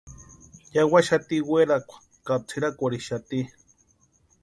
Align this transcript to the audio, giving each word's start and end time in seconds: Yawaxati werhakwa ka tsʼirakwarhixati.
Yawaxati 0.75 1.35
werhakwa 1.49 1.97
ka 2.25 2.33
tsʼirakwarhixati. 2.47 3.39